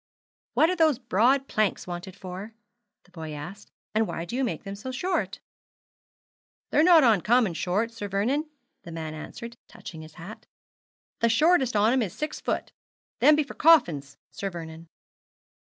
'What 0.55 0.71
are 0.71 0.75
those 0.75 0.97
broad 0.97 1.47
planks 1.47 1.85
wanted 1.85 2.15
for?' 2.15 2.55
the 3.03 3.11
boy 3.11 3.33
asked; 3.33 3.71
'and 3.93 4.07
why 4.07 4.25
do 4.25 4.35
you 4.35 4.43
make 4.43 4.63
them 4.63 4.73
so 4.73 4.91
short?' 4.91 5.39
'They're 6.71 6.81
not 6.81 7.03
uncommon 7.03 7.53
short, 7.53 7.91
Sir 7.91 8.07
Vernon,' 8.07 8.49
the 8.81 8.91
man 8.91 9.13
answered, 9.13 9.57
touching 9.67 10.01
his 10.01 10.15
hat; 10.15 10.47
'the 11.19 11.29
shortest 11.29 11.75
on 11.75 11.93
'em 11.93 12.01
is 12.01 12.13
six 12.13 12.39
foot. 12.41 12.71
Them 13.19 13.35
be 13.35 13.43
for 13.43 13.53
coffins, 13.53 14.17
Sir 14.31 14.49
Vernon.' 14.49 14.87